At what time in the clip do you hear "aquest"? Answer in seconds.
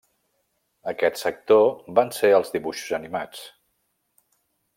0.91-1.19